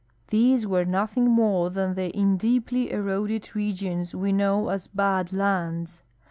These 0.29 0.65
were 0.65 0.83
nothing 0.83 1.25
more 1.29 1.69
than 1.69 1.93
the 1.93 2.09
in 2.17 2.35
deeply 2.35 2.87
erode<l 2.89 3.53
regions 3.53 4.15
we 4.15 4.31
know 4.33 4.69
as 4.69 4.87
Bad 4.87 5.31
Lands. 5.31 6.01